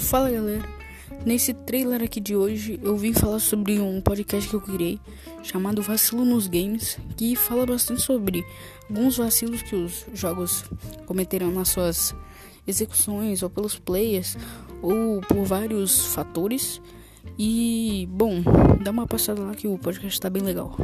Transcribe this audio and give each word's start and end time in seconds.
Fala 0.00 0.28
galera, 0.30 0.68
nesse 1.24 1.54
trailer 1.54 2.02
aqui 2.02 2.20
de 2.20 2.34
hoje 2.34 2.80
eu 2.82 2.96
vim 2.96 3.12
falar 3.12 3.38
sobre 3.38 3.78
um 3.78 4.00
podcast 4.00 4.48
que 4.48 4.56
eu 4.56 4.60
criei 4.60 4.98
chamado 5.42 5.82
Vacilo 5.82 6.24
nos 6.24 6.48
Games, 6.48 6.98
que 7.16 7.36
fala 7.36 7.64
bastante 7.64 8.02
sobre 8.02 8.44
alguns 8.88 9.18
vacilos 9.18 9.62
que 9.62 9.76
os 9.76 10.06
jogos 10.12 10.64
cometeram 11.06 11.52
nas 11.52 11.68
suas 11.68 12.14
execuções 12.66 13.42
ou 13.42 13.50
pelos 13.50 13.78
players 13.78 14.36
ou 14.82 15.20
por 15.20 15.44
vários 15.44 16.06
fatores. 16.06 16.80
E 17.38 18.08
bom, 18.10 18.42
dá 18.82 18.90
uma 18.90 19.06
passada 19.06 19.42
lá 19.42 19.54
que 19.54 19.68
o 19.68 19.78
podcast 19.78 20.14
está 20.14 20.28
bem 20.28 20.42
legal. 20.42 20.76